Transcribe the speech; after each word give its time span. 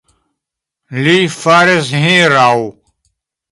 Li 1.03 1.17
faris 1.41 1.85
hieraŭ 2.03 2.51